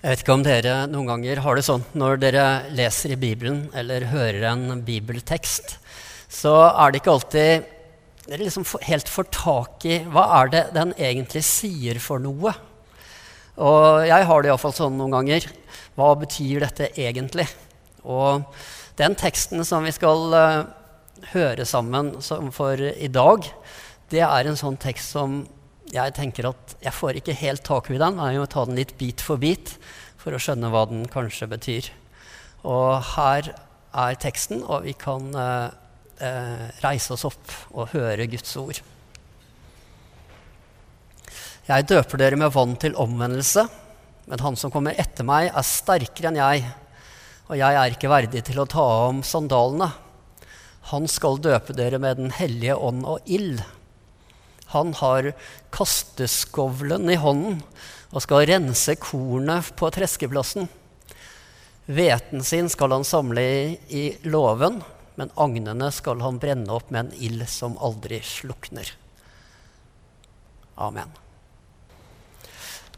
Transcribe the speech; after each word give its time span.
Jeg 0.00 0.14
vet 0.14 0.22
ikke 0.22 0.32
om 0.32 0.42
dere 0.46 0.74
noen 0.88 1.10
ganger 1.10 1.42
har 1.44 1.58
det 1.58 1.62
sånn 1.66 1.82
når 2.00 2.22
dere 2.22 2.44
leser 2.72 3.12
i 3.12 3.18
Bibelen 3.20 3.66
eller 3.76 4.06
hører 4.08 4.46
en 4.48 4.80
bibeltekst, 4.86 5.74
så 6.24 6.54
er 6.70 6.88
det 6.88 7.02
ikke 7.02 7.12
alltid 7.18 7.66
dere 8.24 8.46
liksom 8.46 8.64
helt 8.86 9.12
får 9.12 9.28
tak 9.36 9.84
i 9.84 9.98
hva 10.08 10.24
er 10.38 10.54
det 10.54 10.62
den 10.72 10.94
egentlig 10.96 11.42
sier 11.44 12.00
for 12.00 12.16
noe. 12.24 12.54
Og 13.60 14.08
jeg 14.08 14.28
har 14.30 14.40
det 14.40 14.48
iallfall 14.48 14.72
sånn 14.78 14.96
noen 14.96 15.18
ganger. 15.18 15.50
Hva 16.00 16.14
betyr 16.16 16.64
dette 16.64 16.88
egentlig? 16.94 17.50
Og 18.00 18.48
den 18.96 19.20
teksten 19.20 19.60
som 19.68 19.84
vi 19.84 19.92
skal 19.92 20.32
uh, 20.32 20.64
høre 21.34 21.68
sammen 21.68 22.14
for 22.56 22.88
i 22.88 23.12
dag, 23.12 23.52
det 24.08 24.24
er 24.24 24.48
en 24.48 24.62
sånn 24.64 24.80
tekst 24.80 25.12
som 25.12 25.42
jeg 25.90 26.14
tenker 26.14 26.50
at 26.50 26.76
jeg 26.84 26.94
får 26.94 27.18
ikke 27.18 27.34
helt 27.40 27.64
tak 27.66 27.90
i 27.90 27.98
den. 27.98 28.16
men 28.16 28.32
Jeg 28.34 28.42
må 28.42 28.50
ta 28.50 28.64
den 28.68 28.78
litt 28.78 28.94
bit 28.98 29.22
for 29.24 29.40
bit 29.42 29.74
for 30.20 30.36
å 30.36 30.40
skjønne 30.42 30.70
hva 30.70 30.84
den 30.90 31.06
kanskje 31.10 31.48
betyr. 31.50 31.90
Og 32.68 33.00
her 33.16 33.50
er 33.90 34.18
teksten, 34.20 34.62
og 34.62 34.84
vi 34.86 34.94
kan 34.94 35.32
eh, 35.34 35.70
eh, 36.22 36.66
reise 36.84 37.14
oss 37.16 37.26
opp 37.26 37.54
og 37.72 37.90
høre 37.94 38.28
Guds 38.30 38.52
ord. 38.60 38.82
Jeg 41.70 41.86
døper 41.86 42.20
dere 42.20 42.38
med 42.38 42.52
vann 42.54 42.76
til 42.82 42.96
omvendelse, 42.98 43.66
men 44.30 44.44
han 44.44 44.56
som 44.58 44.72
kommer 44.74 44.98
etter 44.98 45.26
meg, 45.26 45.50
er 45.50 45.66
sterkere 45.66 46.30
enn 46.30 46.38
jeg, 46.38 46.64
og 47.50 47.58
jeg 47.58 47.78
er 47.80 47.96
ikke 47.96 48.10
verdig 48.10 48.44
til 48.46 48.62
å 48.62 48.68
ta 48.70 48.86
ham 49.06 49.24
sandalene. 49.26 49.90
Han 50.90 51.06
skal 51.10 51.40
døpe 51.42 51.74
dere 51.76 51.98
med 52.02 52.18
Den 52.18 52.32
hellige 52.34 52.78
ånd 52.78 53.04
og 53.06 53.26
ild. 53.26 53.62
Han 54.74 54.92
har 55.00 55.32
kasteskovlen 55.74 57.10
i 57.10 57.18
hånden 57.18 57.60
og 58.10 58.22
skal 58.24 58.46
rense 58.50 58.96
kornet 58.98 59.72
på 59.78 59.90
treskeplassen. 59.94 60.68
Hveten 61.90 62.44
sin 62.46 62.68
skal 62.70 62.94
han 62.94 63.06
samle 63.06 63.42
i 63.90 64.04
låven, 64.22 64.80
men 65.18 65.32
agnene 65.34 65.90
skal 65.94 66.22
han 66.22 66.38
brenne 66.42 66.70
opp 66.74 66.90
med 66.90 67.08
en 67.08 67.16
ild 67.18 67.46
som 67.50 67.74
aldri 67.82 68.20
slukner. 68.24 68.92
Amen. 70.80 71.10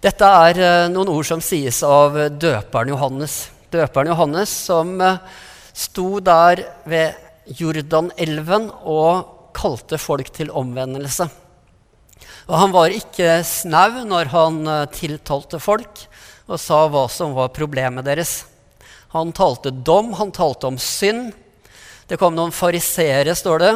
Dette 0.03 0.29
er 0.47 0.59
eh, 0.59 0.91
noen 0.91 1.11
ord 1.13 1.27
som 1.27 1.41
sies 1.43 1.79
av 1.87 2.17
døperen 2.35 2.93
Johannes. 2.93 3.37
Døperen 3.71 4.11
Johannes 4.13 4.53
som 4.69 4.97
eh, 5.01 5.21
sto 5.73 6.19
der 6.21 6.65
ved 6.85 7.55
Jordanelven 7.59 8.69
og 8.83 9.53
kalte 9.57 9.99
folk 10.01 10.31
til 10.35 10.51
omvendelse. 10.51 11.29
Og 12.49 12.57
han 12.59 12.75
var 12.75 12.95
ikke 12.95 13.41
snau 13.47 14.03
når 14.09 14.33
han 14.33 14.63
uh, 14.69 14.89
tiltalte 14.93 15.61
folk 15.63 16.07
og 16.51 16.59
sa 16.61 16.85
hva 16.91 17.07
som 17.11 17.37
var 17.37 17.53
problemet 17.55 18.05
deres. 18.05 18.43
Han 19.15 19.33
talte 19.37 19.71
dom, 19.71 20.13
han 20.19 20.33
talte 20.35 20.69
om 20.69 20.79
synd. 20.81 21.31
Det 22.09 22.19
kom 22.21 22.35
noen 22.37 22.53
fariseere, 22.53 23.35
står 23.37 23.63
det, 23.63 23.73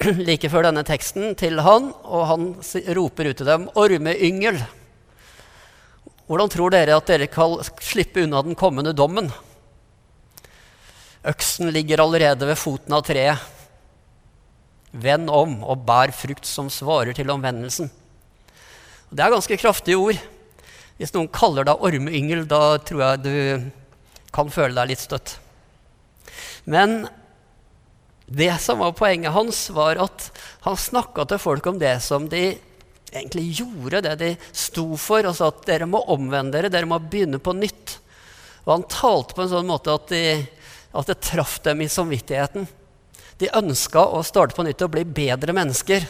like 0.30 0.48
før 0.50 0.68
denne 0.68 0.84
teksten, 0.86 1.34
til 1.38 1.60
han, 1.62 1.90
og 2.06 2.26
han 2.30 2.50
roper 2.96 3.30
ut 3.30 3.40
til 3.42 3.50
dem 3.50 3.68
'ormeyngel'. 3.74 4.62
Hvordan 6.30 6.50
tror 6.50 6.70
dere 6.70 6.94
at 6.94 7.08
dere 7.10 7.26
kan 7.26 7.58
slippe 7.82 8.22
unna 8.22 8.42
den 8.46 8.54
kommende 8.54 8.94
dommen? 8.94 9.32
Øksen 11.26 11.68
ligger 11.74 12.00
allerede 12.00 12.46
ved 12.46 12.56
foten 12.56 12.94
av 12.94 13.02
treet. 13.04 13.42
Vend 14.90 15.30
om 15.30 15.60
og 15.62 15.84
bær 15.86 16.10
frukt 16.14 16.48
som 16.48 16.70
svarer 16.72 17.14
til 17.14 17.30
omvendelsen. 17.30 17.90
Det 19.10 19.22
er 19.22 19.32
ganske 19.34 19.58
kraftige 19.58 19.98
ord. 19.98 20.18
Hvis 20.98 21.14
noen 21.14 21.30
kaller 21.32 21.66
deg 21.66 21.86
ormeyngel, 21.86 22.44
da 22.50 22.78
tror 22.84 23.04
jeg 23.04 23.22
du 23.24 23.70
kan 24.34 24.50
føle 24.52 24.76
deg 24.76 24.92
litt 24.92 25.02
støtt. 25.02 25.36
Men 26.68 27.06
det 28.30 28.52
som 28.62 28.82
var 28.82 28.94
poenget 28.94 29.34
hans, 29.34 29.64
var 29.74 29.98
at 29.98 30.28
han 30.66 30.76
snakka 30.78 31.24
til 31.26 31.40
folk 31.42 31.66
om 31.66 31.80
det 31.80 31.96
som 32.04 32.28
de 32.30 32.52
egentlig 33.10 33.46
gjorde, 33.58 34.04
det 34.06 34.14
de 34.20 34.30
sto 34.52 34.84
for, 35.00 35.26
og 35.26 35.34
sa 35.34 35.48
at 35.50 35.64
dere 35.66 35.88
må 35.90 36.02
omvende 36.12 36.54
dere, 36.54 36.70
dere 36.70 36.86
må 36.86 37.00
begynne 37.02 37.40
på 37.42 37.54
nytt. 37.58 37.96
Og 38.66 38.74
han 38.76 38.86
talte 38.92 39.34
på 39.34 39.44
en 39.44 39.50
sånn 39.50 39.70
måte 39.70 39.94
at, 39.96 40.12
de, 40.12 40.44
at 40.94 41.10
det 41.10 41.18
traff 41.26 41.58
dem 41.64 41.82
i 41.82 41.90
samvittigheten. 41.90 42.68
De 43.40 43.48
ønska 43.56 44.04
å 44.04 44.22
starte 44.26 44.56
på 44.56 44.66
nytt 44.66 44.84
og 44.84 44.92
bli 44.94 45.04
bedre 45.04 45.54
mennesker. 45.56 46.04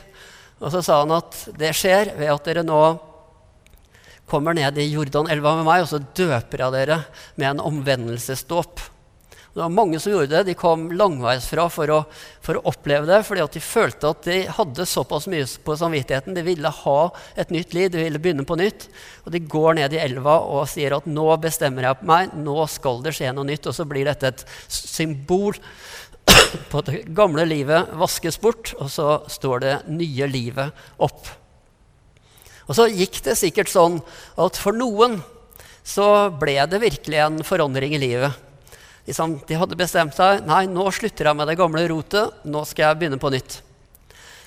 Og 0.61 0.73
så 0.75 0.83
sa 0.85 1.01
han 1.03 1.15
at 1.17 1.37
det 1.59 1.73
skjer 1.79 2.15
ved 2.19 2.33
at 2.35 2.49
dere 2.49 2.67
nå 2.67 2.81
kommer 4.31 4.55
ned 4.55 4.79
i 4.79 4.91
Jordanelva 4.93 5.57
med 5.59 5.67
meg, 5.67 5.83
og 5.85 5.91
så 5.91 5.99
døper 5.99 6.67
jeg 6.67 6.75
dere 6.77 7.03
med 7.41 7.55
en 7.55 7.63
omvendelsesdåp. 7.71 8.83
Det 9.51 9.59
var 9.59 9.73
mange 9.75 9.99
som 9.99 10.13
gjorde 10.13 10.31
det. 10.31 10.45
De 10.47 10.55
kom 10.55 10.85
langveisfra 10.95 11.65
for 11.75 11.91
for 12.41 12.59
å 12.59 12.63
oppleve 12.71 13.09
det, 13.09 13.19
fordi 13.27 13.43
de 13.57 13.63
følte 13.65 14.13
at 14.13 14.23
de 14.29 14.37
hadde 14.47 14.87
såpass 14.87 15.27
mye 15.31 15.49
på 15.65 15.75
samvittigheten. 15.81 16.37
De 16.37 16.45
ville 16.47 16.71
ha 16.71 17.01
et 17.35 17.51
nytt 17.51 17.75
liv, 17.75 17.91
de 17.91 18.05
ville 18.05 18.21
begynne 18.23 18.47
på 18.47 18.59
nytt. 18.61 18.87
Og 19.27 19.35
de 19.35 19.43
går 19.43 19.81
ned 19.81 19.97
i 19.97 20.03
elva 20.05 20.39
og 20.47 20.69
sier 20.71 20.95
at 20.95 21.07
'nå 21.07 21.27
bestemmer 21.43 21.83
jeg 21.83 21.99
på 21.99 22.07
meg', 22.07 22.31
'nå 22.31 22.69
skal 22.71 23.03
det 23.03 23.15
skje 23.15 23.35
noe 23.35 23.45
nytt'. 23.45 23.67
Og 23.67 23.75
så 23.75 23.85
blir 23.85 24.05
dette 24.05 24.27
et 24.27 24.45
symbol 24.69 25.59
på 26.27 26.81
at 26.81 26.89
det 26.91 27.03
gamle 27.17 27.45
livet 27.49 27.93
vaskes 27.99 28.39
bort, 28.43 28.73
og 28.79 28.91
så 28.93 29.21
står 29.31 29.63
det 29.65 29.75
nye 29.93 30.29
livet 30.31 30.75
opp. 30.99 31.29
Og 32.71 32.77
så 32.79 32.87
gikk 32.91 33.23
det 33.27 33.39
sikkert 33.39 33.71
sånn 33.73 33.99
at 34.39 34.59
for 34.61 34.77
noen 34.77 35.19
så 35.87 36.29
ble 36.39 36.59
det 36.71 36.83
virkelig 36.83 37.19
en 37.19 37.41
forandring 37.47 37.97
i 37.97 38.03
livet. 38.03 38.37
De 39.07 39.59
hadde 39.59 39.79
bestemt 39.79 40.15
seg 40.15 40.45
nei, 40.47 40.67
nå 40.71 40.85
slutter 40.95 41.27
jeg 41.31 41.39
med 41.39 41.51
det 41.51 41.59
gamle 41.59 41.83
rotet, 41.91 42.45
nå 42.47 42.63
skal 42.69 42.91
jeg 42.91 43.01
begynne 43.01 43.19
på 43.19 43.33
nytt. 43.35 43.59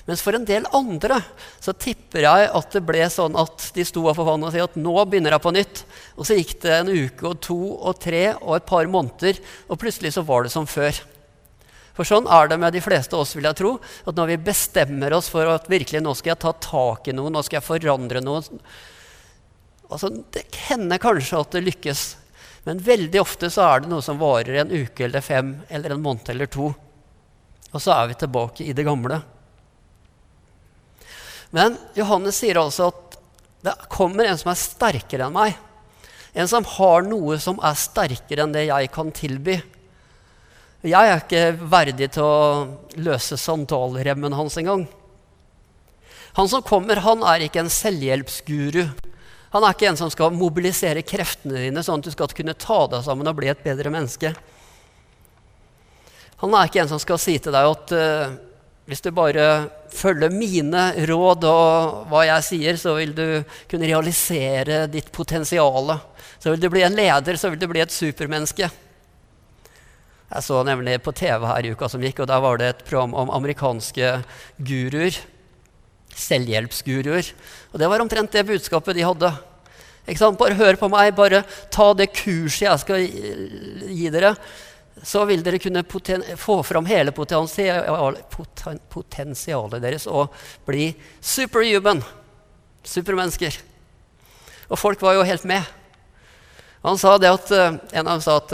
Mens 0.04 0.20
for 0.20 0.36
en 0.36 0.44
del 0.44 0.66
andre 0.76 1.16
så 1.64 1.72
tipper 1.72 2.26
jeg 2.26 2.48
at 2.52 2.74
det 2.76 2.82
ble 2.84 3.06
sånn 3.12 3.36
at 3.40 3.70
de 3.76 3.84
sto 3.88 4.04
for 4.10 4.28
vannet 4.28 4.50
og 4.50 4.52
sa 4.52 4.66
at 4.68 4.76
nå 4.76 4.94
begynner 5.08 5.32
jeg 5.32 5.44
på 5.44 5.52
nytt. 5.56 5.80
Og 6.16 6.28
så 6.28 6.36
gikk 6.36 6.58
det 6.64 6.74
en 6.76 6.92
uke 6.92 7.28
og 7.30 7.40
to 7.44 7.58
og 7.74 8.00
tre 8.04 8.26
og 8.36 8.58
et 8.58 8.68
par 8.68 8.88
måneder, 8.88 9.40
og 9.68 9.80
plutselig 9.80 10.12
så 10.16 10.24
var 10.28 10.44
det 10.44 10.52
som 10.52 10.68
før. 10.68 11.00
For 11.94 12.06
sånn 12.08 12.26
er 12.26 12.50
det 12.50 12.58
med 12.58 12.74
de 12.74 12.82
fleste 12.82 13.14
av 13.14 13.22
oss, 13.22 13.36
vil 13.36 13.46
jeg 13.46 13.58
tro. 13.60 13.76
At 14.08 14.16
når 14.18 14.32
vi 14.32 14.40
bestemmer 14.48 15.14
oss 15.14 15.30
for 15.30 15.46
at 15.52 15.70
virkelig 15.70 16.02
nå 16.02 16.14
skal 16.18 16.34
jeg 16.34 16.42
ta 16.42 16.52
tak 16.66 17.08
i 17.08 17.14
noe, 17.14 17.30
nå 17.30 17.42
skal 17.46 17.60
jeg 17.60 17.68
forandre 17.68 18.22
noe 18.24 18.42
altså, 19.88 20.10
Det 20.10 20.46
hender 20.66 21.02
kanskje 21.02 21.40
at 21.40 21.54
det 21.54 21.62
lykkes, 21.68 22.02
men 22.66 22.82
veldig 22.82 23.20
ofte 23.20 23.50
så 23.52 23.68
er 23.68 23.84
det 23.84 23.92
noe 23.92 24.02
som 24.02 24.18
varer 24.18 24.62
en 24.62 24.72
uke 24.72 25.06
eller 25.06 25.22
fem 25.22 25.54
eller 25.68 25.94
en 25.94 26.02
måned 26.02 26.30
eller 26.32 26.50
to. 26.50 26.72
Og 27.74 27.82
så 27.82 27.94
er 27.94 28.10
vi 28.10 28.18
tilbake 28.18 28.64
i 28.64 28.74
det 28.74 28.86
gamle. 28.86 29.20
Men 31.54 31.76
Johannes 31.94 32.40
sier 32.40 32.58
altså 32.58 32.88
at 32.90 33.18
det 33.64 33.74
kommer 33.92 34.26
en 34.26 34.38
som 34.40 34.50
er 34.50 34.58
sterkere 34.58 35.28
enn 35.28 35.36
meg. 35.36 35.54
En 36.34 36.50
som 36.50 36.66
har 36.66 37.06
noe 37.06 37.38
som 37.42 37.60
er 37.62 37.78
sterkere 37.78 38.44
enn 38.44 38.54
det 38.54 38.66
jeg 38.66 38.90
kan 38.94 39.12
tilby. 39.14 39.60
Jeg 40.84 41.08
er 41.08 41.22
ikke 41.22 41.44
verdig 41.64 42.10
til 42.12 42.26
å 42.26 42.98
løse 43.00 43.38
sandalremmen 43.40 44.34
hans 44.36 44.58
engang. 44.60 44.82
Han 46.36 46.50
som 46.50 46.64
kommer, 46.66 47.00
han 47.00 47.22
er 47.24 47.46
ikke 47.46 47.62
en 47.62 47.72
selvhjelpsguru. 47.72 48.82
Han 49.54 49.64
er 49.64 49.72
ikke 49.72 49.88
en 49.88 49.96
som 49.96 50.10
skal 50.12 50.34
mobilisere 50.34 51.04
kreftene 51.06 51.62
dine 51.62 51.84
sånn 51.86 52.02
at 52.02 52.10
du 52.10 52.12
skal 52.12 52.36
kunne 52.36 52.56
ta 52.58 52.82
deg 52.92 53.06
sammen 53.06 53.30
og 53.30 53.38
bli 53.38 53.48
et 53.52 53.64
bedre 53.64 53.92
menneske. 53.94 54.34
Han 56.42 56.52
er 56.52 56.68
ikke 56.68 56.82
en 56.82 56.92
som 56.92 57.00
skal 57.00 57.22
si 57.22 57.38
til 57.40 57.54
deg 57.54 57.70
at 57.70 57.96
uh, 57.96 58.36
hvis 58.84 59.00
du 59.00 59.08
bare 59.16 59.48
følger 59.94 60.34
mine 60.34 60.90
råd 61.08 61.46
og 61.48 62.08
hva 62.10 62.26
jeg 62.28 62.48
sier, 62.50 62.76
så 62.76 62.98
vil 62.98 63.14
du 63.16 63.26
kunne 63.70 63.88
realisere 63.88 64.84
ditt 64.92 65.08
potensial. 65.14 65.94
Så 66.36 66.52
vil 66.52 66.60
du 66.60 66.68
bli 66.74 66.84
en 66.84 66.98
leder, 66.98 67.40
så 67.40 67.48
vil 67.48 67.62
du 67.62 67.70
bli 67.70 67.80
et 67.80 67.94
supermenneske. 67.94 68.68
Jeg 70.34 70.42
så 70.42 70.64
nemlig 70.66 70.96
på 70.98 71.12
TV 71.14 71.44
her 71.46 71.62
i 71.62 71.70
uka 71.70 71.86
som 71.86 72.02
gikk, 72.02 72.24
og 72.24 72.26
der 72.26 72.40
var 72.42 72.58
det 72.58 72.68
et 72.72 72.84
program 72.88 73.12
om 73.14 73.28
amerikanske 73.30 74.08
guruer. 74.58 75.14
Selvhjelpsguruer. 76.10 77.28
Og 77.70 77.78
det 77.78 77.88
var 77.90 78.02
omtrent 78.02 78.32
det 78.34 78.42
budskapet 78.48 78.96
de 78.98 79.04
hadde. 79.06 79.30
Bare 80.40 80.56
hør 80.58 80.78
på 80.80 80.88
meg, 80.90 81.12
bare 81.14 81.44
ta 81.70 81.86
det 81.94 82.08
kurset 82.16 82.66
jeg 82.66 82.82
skal 82.82 83.04
gi 83.06 84.10
dere. 84.10 84.32
Så 85.06 85.22
vil 85.28 85.44
dere 85.46 85.60
kunne 85.62 85.84
få 86.40 86.56
fram 86.66 86.88
hele 86.90 87.14
potensial 87.14 88.18
poten 88.32 88.80
potensialet 88.90 89.82
deres 89.84 90.08
og 90.10 90.34
bli 90.66 90.88
superhuman. 91.22 92.02
Supermennesker. 92.82 93.60
Og 94.66 94.82
folk 94.82 95.02
var 95.04 95.14
jo 95.14 95.28
helt 95.30 95.46
med. 95.46 95.62
Han 96.82 96.98
sa 96.98 97.14
det 97.18 97.30
at, 97.30 97.50
eh, 97.50 97.78
En 97.92 98.06
av 98.06 98.18
dem 98.18 98.20
sa 98.20 98.36
at 98.36 98.52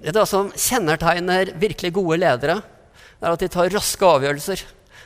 det 0.00 0.26
som 0.28 0.50
kjennetegner 0.52 1.54
virkelig 1.56 1.92
gode 1.96 2.20
ledere, 2.20 2.60
er 3.22 3.32
at 3.32 3.40
de 3.40 3.48
tar 3.48 3.72
raske 3.72 4.04
avgjørelser. 4.04 4.62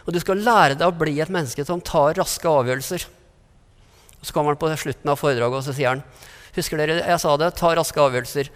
Og 0.06 0.14
du 0.14 0.20
skal 0.22 0.42
lære 0.42 0.76
deg 0.78 0.88
å 0.88 0.96
bli 0.96 1.20
et 1.22 1.30
menneske 1.30 1.64
som 1.66 1.82
tar 1.84 2.16
raske 2.18 2.48
avgjørelser. 2.48 3.06
Og 4.20 4.26
så 4.26 4.34
kommer 4.34 4.52
han 4.52 4.60
på 4.60 4.72
slutten 4.76 5.12
av 5.12 5.20
foredraget 5.20 5.60
og 5.60 5.66
så 5.66 5.76
sier 5.76 5.94
han, 5.94 6.04
Husker 6.50 6.80
dere 6.80 6.96
jeg 6.98 7.22
sa 7.22 7.36
det? 7.38 7.52
Ta 7.54 7.70
raske 7.78 8.00
avgjørelser. 8.02 8.48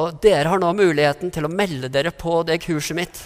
Og 0.00 0.16
dere 0.24 0.48
har 0.48 0.60
nå 0.62 0.70
muligheten 0.76 1.32
til 1.32 1.44
å 1.44 1.52
melde 1.52 1.90
dere 1.92 2.12
på 2.16 2.40
det 2.48 2.56
kurset 2.64 2.96
mitt. 2.96 3.20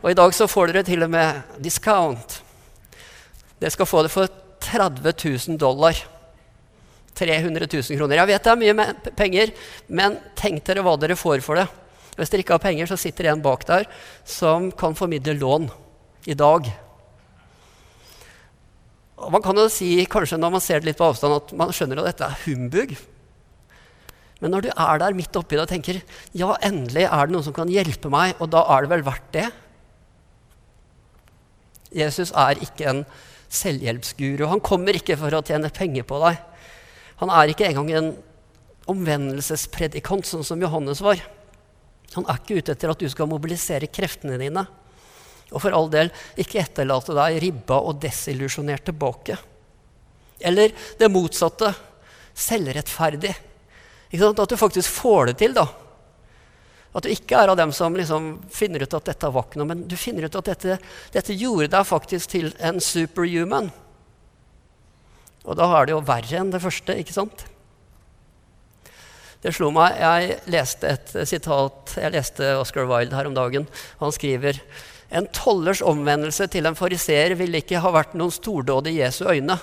Og 0.00 0.10
i 0.10 0.16
dag 0.16 0.32
så 0.34 0.48
får 0.48 0.72
dere 0.72 0.86
til 0.86 1.04
og 1.04 1.12
med 1.12 1.60
discount. 1.62 2.40
Dere 3.60 3.74
skal 3.74 3.88
få 3.88 4.02
det 4.06 4.14
for 4.14 4.32
30 4.64 5.12
000 5.12 5.60
dollar. 5.60 5.98
300 7.18 7.68
000 7.68 7.98
kroner. 7.98 8.20
Jeg 8.22 8.30
vet 8.30 8.46
det 8.46 8.52
er 8.52 8.60
mye 8.62 8.86
penger, 9.18 9.52
men 9.88 10.18
tenk 10.38 10.64
dere 10.66 10.84
hva 10.84 10.96
dere 11.00 11.18
får 11.18 11.44
for 11.44 11.60
det. 11.60 11.66
Hvis 12.16 12.32
dere 12.32 12.44
ikke 12.44 12.56
har 12.56 12.64
penger, 12.64 12.88
så 12.88 12.98
sitter 13.00 13.28
det 13.28 13.32
en 13.34 13.44
bak 13.44 13.64
der 13.68 13.86
som 14.28 14.70
kan 14.76 14.96
formidle 14.96 15.36
lån 15.38 15.70
i 16.28 16.36
dag. 16.38 16.68
Og 19.22 19.30
man 19.32 19.42
kan 19.44 19.56
jo 19.56 19.68
si, 19.70 19.94
kanskje 20.10 20.40
når 20.40 20.54
man 20.56 20.64
ser 20.64 20.82
det 20.82 20.90
litt 20.90 21.00
på 21.00 21.08
avstand, 21.08 21.38
at 21.38 21.56
man 21.56 21.72
skjønner 21.72 22.02
at 22.02 22.10
dette 22.10 22.28
er 22.28 22.44
humbug. 22.46 22.94
Men 24.42 24.50
når 24.50 24.64
du 24.64 24.70
er 24.72 24.98
der 24.98 25.14
midt 25.14 25.36
oppi 25.38 25.54
det 25.54 25.64
og 25.64 25.70
tenker 25.70 26.00
ja, 26.34 26.48
endelig 26.66 27.04
er 27.06 27.28
det 27.28 27.34
noen 27.34 27.46
som 27.46 27.54
kan 27.54 27.70
hjelpe 27.70 28.10
meg, 28.10 28.34
og 28.42 28.50
da 28.50 28.64
er 28.74 28.82
det 28.82 28.90
vel 28.96 29.04
verdt 29.06 29.28
det 29.36 29.50
Jesus 31.92 32.32
er 32.32 32.60
ikke 32.64 32.88
en 32.88 33.02
selvhjelpsguru. 33.52 34.46
Han 34.48 34.62
kommer 34.64 34.96
ikke 34.96 35.18
for 35.20 35.34
å 35.36 35.42
tjene 35.44 35.68
penger 35.74 36.06
på 36.08 36.18
deg. 36.24 36.40
Han 37.20 37.32
er 37.32 37.52
ikke 37.52 37.68
engang 37.68 37.90
en 37.92 38.12
omvendelsespredikant, 38.90 40.26
sånn 40.26 40.46
som 40.46 40.62
Johannes 40.62 41.02
var. 41.04 41.20
Han 42.16 42.26
er 42.28 42.40
ikke 42.40 42.58
ute 42.60 42.74
etter 42.74 42.92
at 42.92 43.00
du 43.00 43.08
skal 43.10 43.30
mobilisere 43.30 43.90
kreftene 43.92 44.38
dine. 44.40 44.64
Og 45.52 45.60
for 45.60 45.76
all 45.76 45.88
del 45.92 46.10
ikke 46.40 46.62
etterlate 46.62 47.14
deg 47.16 47.38
ribba 47.44 47.78
og 47.84 48.00
desillusjonert 48.02 48.86
tilbake. 48.88 49.36
Eller 50.42 50.74
det 50.98 51.10
motsatte 51.12 51.70
selvrettferdig. 52.34 53.32
At 54.12 54.48
du 54.48 54.58
faktisk 54.60 54.90
får 54.92 55.30
det 55.30 55.36
til. 55.40 55.54
da. 55.56 55.66
At 56.92 57.06
du 57.06 57.12
ikke 57.12 57.38
er 57.38 57.52
av 57.52 57.56
dem 57.56 57.72
som 57.72 57.94
liksom 57.96 58.34
finner 58.52 58.84
ut 58.84 58.96
at 58.96 59.06
dette 59.08 59.30
var 59.32 59.46
ikke 59.46 59.60
noe, 59.60 59.70
men 59.70 59.86
du 59.88 59.96
finner 59.96 60.26
ut 60.28 60.36
at 60.36 60.50
dette, 60.50 60.76
dette 61.14 61.36
gjorde 61.36 61.70
deg 61.72 61.88
faktisk 61.88 62.34
til 62.34 62.50
en 62.60 62.80
superhuman. 62.84 63.70
Og 65.42 65.58
da 65.58 65.66
er 65.76 65.88
det 65.88 65.96
jo 65.96 66.04
verre 66.06 66.38
enn 66.38 66.52
det 66.52 66.62
første, 66.62 66.94
ikke 66.98 67.14
sant? 67.16 67.44
Det 69.42 69.50
slo 69.56 69.72
meg, 69.74 69.98
Jeg 69.98 70.38
leste 70.54 70.86
et 70.86 71.12
sitat, 71.26 71.96
jeg 71.98 72.14
leste 72.14 72.54
Oscar 72.60 72.86
Wilde 72.86 73.16
her 73.16 73.26
om 73.26 73.34
dagen. 73.34 73.66
Han 73.98 74.14
skriver 74.14 74.60
en 75.10 75.26
tollers 75.34 75.82
omvendelse 75.82 76.46
til 76.48 76.66
en 76.66 76.78
fariseer 76.78 77.34
ville 77.36 77.58
ikke 77.58 77.82
ha 77.82 77.90
vært 77.92 78.14
noen 78.14 78.30
stordåd 78.32 78.86
i 78.88 79.00
Jesu 79.00 79.26
øyne. 79.26 79.58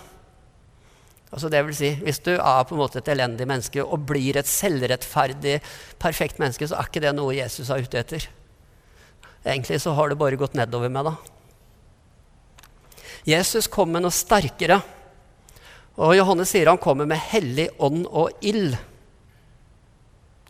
Altså 1.32 1.50
det 1.50 1.62
vil 1.66 1.76
si, 1.78 1.90
Hvis 2.04 2.20
du 2.26 2.34
er 2.36 2.64
på 2.66 2.76
en 2.76 2.82
måte 2.82 3.00
et 3.00 3.08
elendig 3.08 3.48
menneske 3.48 3.84
og 3.84 4.06
blir 4.10 4.38
et 4.38 4.48
selvrettferdig, 4.50 5.62
perfekt 5.98 6.40
menneske, 6.40 6.68
så 6.68 6.76
er 6.76 6.90
ikke 6.90 7.02
det 7.06 7.16
noe 7.16 7.38
Jesus 7.38 7.70
er 7.70 7.82
ute 7.82 8.00
etter. 8.02 8.28
Egentlig 9.46 9.80
så 9.82 9.94
har 9.96 10.10
det 10.10 10.20
bare 10.20 10.38
gått 10.38 10.58
nedover 10.58 10.90
med 10.90 11.06
deg. 11.06 11.16
Jesus 13.30 13.68
kom 13.68 13.94
med 13.94 14.04
noe 14.04 14.14
sterkere. 14.14 14.82
Og 15.98 16.16
Johannes 16.16 16.52
sier 16.54 16.70
han 16.70 16.82
kommer 16.82 17.10
med 17.10 17.22
hellig 17.32 17.70
ånd 17.82 18.06
og 18.06 18.46
ild. 18.46 18.78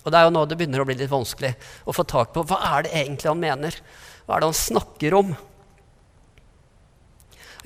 Og 0.04 0.12
Det 0.12 0.18
er 0.20 0.28
jo 0.28 0.34
nå 0.34 0.46
det 0.48 0.58
begynner 0.60 0.82
å 0.82 0.88
bli 0.88 0.98
litt 1.00 1.12
vanskelig 1.12 1.54
å 1.86 1.96
få 1.96 2.06
tak 2.08 2.34
på 2.34 2.44
hva 2.48 2.60
er 2.76 2.86
det 2.86 2.96
egentlig 3.04 3.30
han 3.30 3.42
mener. 3.42 3.80
Hva 4.26 4.36
er 4.36 4.44
det 4.44 4.52
han 4.52 4.60
snakker 4.60 5.16
om? 5.18 5.34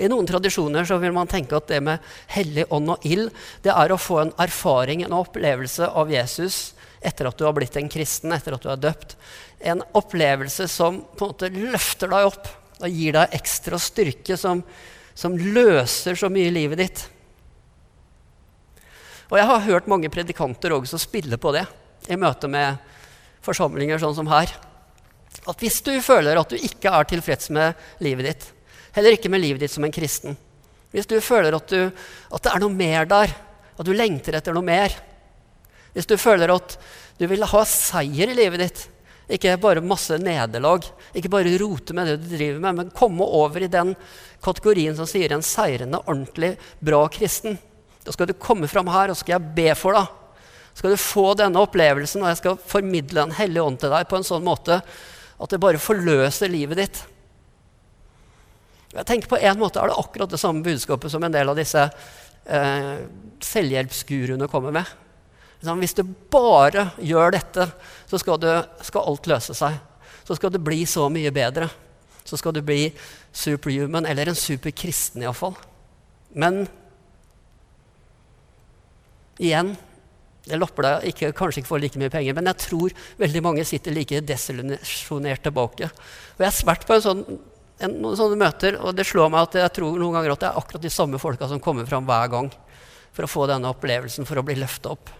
I 0.02 0.10
noen 0.10 0.25
tradisjoner 0.25 0.88
så 0.90 0.98
vil 0.98 1.14
man 1.14 1.30
tenke 1.30 1.58
at 1.58 1.70
det 1.70 1.78
med 1.86 2.02
hellig 2.34 2.66
ånd 2.74 2.96
og 2.96 3.04
ild 3.06 3.30
det 3.62 3.74
er 3.75 3.94
å 3.94 4.00
få 4.02 4.24
en 4.24 4.34
erfaring, 4.42 5.04
en 5.06 5.14
opplevelse 5.20 5.86
av 5.86 6.10
Jesus 6.10 6.74
etter 7.04 7.28
at 7.28 7.38
du 7.38 7.46
har 7.46 7.54
blitt 7.54 7.75
en 7.78 7.92
kristen, 7.92 8.31
etter 8.34 8.56
at 8.56 8.64
du 8.64 8.72
er 8.72 8.80
døpt. 8.80 9.18
En 9.60 9.84
opplevelse 9.94 10.70
som 10.72 11.02
på 11.14 11.28
en 11.28 11.34
måte 11.34 11.52
løfter 11.54 12.10
deg 12.10 12.30
opp 12.31 12.50
og 12.84 12.90
gir 12.90 13.16
deg 13.16 13.36
ekstra 13.38 13.78
styrke, 13.80 14.38
som, 14.40 14.64
som 15.14 15.36
løser 15.38 16.18
så 16.20 16.31
mye 16.31 16.50
i 16.50 16.56
livet 16.56 16.81
ditt. 16.81 17.04
Og 19.33 19.39
jeg 19.39 19.50
har 19.50 19.65
hørt 19.65 19.89
mange 19.89 20.12
predikanter 20.13 20.75
også 20.75 21.00
spille 21.01 21.39
på 21.41 21.56
det 21.56 21.65
i 22.13 22.18
møte 22.21 22.45
med 22.51 22.77
forsamlinger 23.41 23.97
sånn 23.97 24.13
som 24.13 24.30
her. 24.30 24.51
At 25.50 25.63
hvis 25.63 25.81
du 25.81 25.95
føler 26.06 26.38
at 26.38 26.53
du 26.53 26.59
ikke 26.62 26.91
er 26.94 27.07
tilfreds 27.09 27.50
med 27.50 27.74
livet 28.06 28.30
ditt, 28.30 28.45
Heller 28.94 29.15
ikke 29.15 29.31
med 29.33 29.41
livet 29.41 29.63
ditt 29.63 29.74
som 29.74 29.85
en 29.85 29.94
kristen. 29.94 30.35
Hvis 30.94 31.09
du 31.09 31.18
føler 31.24 31.56
at, 31.57 31.71
du, 31.71 31.89
at 31.89 32.45
det 32.45 32.51
er 32.51 32.62
noe 32.62 32.77
mer 32.77 33.07
der, 33.09 33.31
at 33.74 33.88
du 33.88 33.94
lengter 33.95 34.38
etter 34.38 34.53
noe 34.53 34.65
mer. 34.65 34.94
Hvis 35.95 36.09
du 36.09 36.13
føler 36.21 36.53
at 36.53 36.75
du 37.18 37.25
vil 37.29 37.45
ha 37.50 37.63
seier 37.65 38.29
i 38.29 38.38
livet 38.38 38.62
ditt, 38.62 38.83
ikke 39.33 39.56
bare 39.57 39.81
masse 39.81 40.19
nederlag, 40.21 40.86
ikke 41.18 41.31
bare 41.33 41.56
rote 41.57 41.95
med 41.97 42.12
det 42.12 42.19
du 42.21 42.36
driver 42.36 42.62
med, 42.62 42.77
men 42.77 42.94
komme 42.94 43.25
over 43.25 43.65
i 43.65 43.71
den 43.71 43.95
kategorien 44.45 44.94
som 44.97 45.09
sier 45.09 45.33
en 45.33 45.45
seirende, 45.45 46.03
ordentlig 46.06 46.53
bra 46.83 47.07
kristen. 47.09 47.57
Da 48.03 48.13
skal 48.13 48.29
du 48.29 48.35
komme 48.35 48.67
fram 48.71 48.89
her, 48.91 49.11
og 49.11 49.19
skal 49.19 49.38
jeg 49.38 49.55
be 49.55 49.69
for 49.79 49.95
deg. 49.97 50.11
Skal 50.73 50.94
du 50.94 51.00
få 51.00 51.25
denne 51.38 51.61
opplevelsen, 51.61 52.23
og 52.23 52.31
jeg 52.31 52.41
skal 52.41 52.61
formidle 52.69 53.27
en 53.27 53.35
hellig 53.38 53.61
ånd 53.61 53.79
til 53.81 53.94
deg 53.94 54.07
på 54.09 54.19
en 54.19 54.27
sånn 54.27 54.45
måte 54.45 54.81
at 55.44 55.51
det 55.51 55.61
bare 55.61 55.81
forløser 55.81 56.51
livet 56.51 56.79
ditt. 56.79 57.03
Jeg 58.94 59.07
tenker 59.09 59.31
På 59.31 59.39
en 59.41 59.57
måte 59.57 59.81
er 59.81 59.89
det 59.89 59.97
akkurat 59.97 60.29
det 60.29 60.39
samme 60.41 60.61
budskapet 60.65 61.11
som 61.11 61.23
en 61.25 61.33
del 61.33 61.50
av 61.50 61.57
disse 61.57 61.81
eh, 62.45 62.97
selvhjelpsguruene 63.41 64.50
kommer 64.51 64.75
med. 64.75 64.91
Hvis 65.63 65.95
du 65.95 66.03
bare 66.03 66.89
gjør 67.00 67.33
dette, 67.33 67.65
så 68.09 68.19
skal, 68.19 68.38
du, 68.41 68.50
skal, 68.83 69.07
alt 69.07 69.29
løse 69.31 69.55
seg. 69.57 69.79
Så 70.27 70.35
skal 70.38 70.51
du 70.53 70.59
bli 70.61 70.83
så 70.89 71.07
mye 71.11 71.31
bedre. 71.33 71.69
Så 72.27 72.38
skal 72.39 72.53
du 72.55 72.61
bli 72.65 72.91
superhuman, 73.31 74.05
eller 74.05 74.29
en 74.29 74.38
superkristen 74.38 75.23
iallfall. 75.23 75.55
Men 76.35 76.65
igjen 79.41 79.75
deg 80.44 81.06
ikke, 81.07 81.31
kanskje 81.31 81.62
ikke 81.62 81.69
for 81.69 81.80
like 81.80 82.00
mye 82.00 82.12
penger, 82.12 82.35
men 82.35 82.50
jeg 82.51 82.59
tror 82.65 82.94
veldig 83.15 83.41
mange 83.45 83.63
sitter 83.63 83.95
like 83.95 84.19
desillusjonert 84.27 85.44
tilbake. 85.45 85.88
Og 86.35 86.44
jeg 86.44 86.50
har 86.50 86.68
vært 86.68 86.88
på 86.89 86.97
en 86.97 87.06
sånn 87.06 87.21
en, 87.83 87.95
noen 88.03 88.18
sånne 88.18 88.39
møter, 88.39 88.77
og 88.80 88.95
det 88.95 89.06
slår 89.07 89.31
meg 89.31 89.47
at 89.47 89.57
jeg 89.62 89.74
tror 89.80 89.97
noen 90.00 90.18
ganger 90.18 90.35
at 90.35 90.44
det 90.44 90.50
er 90.50 90.59
akkurat 90.59 90.83
de 90.83 90.91
samme 90.94 91.19
folka 91.21 91.47
som 91.50 91.62
kommer 91.63 91.88
fram 91.89 92.06
hver 92.07 92.30
gang 92.31 92.51
for 93.13 93.25
å 93.25 93.30
få 93.30 93.47
denne 93.50 93.71
opplevelsen, 93.71 94.27
for 94.27 94.39
å 94.39 94.45
bli 94.45 94.57
løfta 94.59 94.94
opp. 94.94 95.12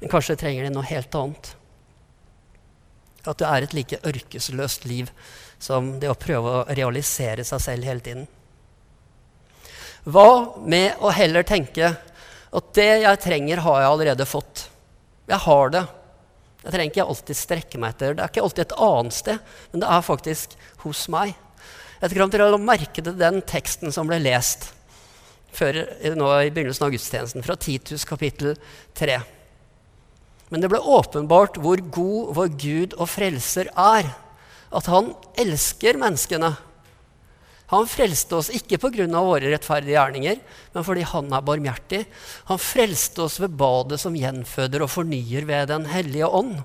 Men 0.00 0.12
kanskje 0.12 0.38
trenger 0.40 0.66
de 0.66 0.74
noe 0.74 0.86
helt 0.88 1.14
annet. 1.18 1.52
At 3.22 3.38
det 3.38 3.48
er 3.48 3.64
et 3.64 3.76
like 3.76 4.00
ørkesløst 4.08 4.86
liv 4.90 5.10
som 5.62 5.94
det 6.02 6.10
å 6.10 6.18
prøve 6.18 6.54
å 6.54 6.64
realisere 6.74 7.44
seg 7.46 7.62
selv 7.62 7.86
hele 7.86 8.02
tiden. 8.02 8.24
Hva 10.02 10.58
med 10.66 10.98
å 10.98 11.12
heller 11.14 11.46
tenke 11.46 11.92
at 12.52 12.70
det 12.76 12.90
jeg 13.04 13.20
trenger, 13.24 13.62
har 13.64 13.80
jeg 13.80 13.90
allerede 13.90 14.28
fått? 14.28 14.66
Jeg 15.30 15.40
har 15.46 15.72
det. 15.72 15.82
Jeg 16.62 16.74
trenger 16.74 16.92
ikke 16.92 17.06
alltid 17.14 17.38
strekke 17.38 17.80
meg 17.80 17.94
etter. 17.94 18.14
Det 18.14 18.22
er 18.22 18.30
ikke 18.30 18.44
alltid 18.44 18.64
et 18.66 18.76
annet 18.86 19.16
sted, 19.16 19.54
men 19.72 19.82
det 19.82 19.88
er 19.88 20.04
faktisk 20.06 20.54
hos 20.84 21.06
meg. 21.12 21.32
Jeg 22.02 22.12
tror 22.12 22.30
dere 22.30 22.50
la 22.50 22.58
merke 22.58 23.02
merket 23.02 23.18
den 23.18 23.40
teksten 23.46 23.94
som 23.94 24.08
ble 24.10 24.20
lest 24.22 24.72
før, 25.52 25.76
nå 26.16 26.28
i 26.40 26.50
begynnelsen 26.52 26.86
av 26.86 26.92
gudstjenesten, 26.94 27.44
fra 27.44 27.56
Titus 27.60 28.06
kapittel 28.08 28.56
3. 28.98 29.18
Men 30.52 30.64
det 30.64 30.70
ble 30.72 30.80
åpenbart 30.80 31.58
hvor 31.62 31.80
god 31.92 32.34
vår 32.36 32.52
Gud 32.60 32.96
og 32.98 33.08
frelser 33.12 33.70
er. 33.72 34.10
At 34.72 34.88
han 34.88 35.12
elsker 35.40 35.98
menneskene. 36.00 36.54
Han 37.72 37.88
frelste 37.88 38.36
oss 38.36 38.50
ikke 38.52 38.78
pga. 38.78 39.06
våre 39.08 39.48
rettferdige 39.48 39.96
gjerninger, 39.96 40.40
men 40.74 40.84
fordi 40.84 41.02
han 41.08 41.32
er 41.32 41.46
barmhjertig. 41.46 42.04
Han 42.50 42.60
frelste 42.60 43.24
oss 43.24 43.40
ved 43.40 43.56
badet 43.56 44.00
som 44.00 44.14
gjenføder 44.14 44.84
og 44.84 44.92
fornyer 44.92 45.48
ved 45.48 45.68
Den 45.72 45.88
hellige 45.88 46.28
ånd 46.28 46.60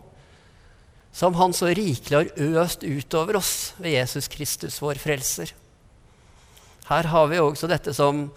som 1.18 1.34
Han 1.34 1.56
så 1.56 1.72
rikelig 1.74 2.18
har 2.18 2.62
øst 2.62 2.84
utover 2.86 3.40
oss 3.40 3.74
ved 3.82 3.96
Jesus 3.96 4.28
Kristus, 4.30 4.78
vår 4.82 5.00
frelser. 5.02 5.50
Her 6.88 7.10
har 7.10 7.28
vi 7.32 7.40
også 7.42 7.70
dette 7.72 7.94
som 7.94 8.28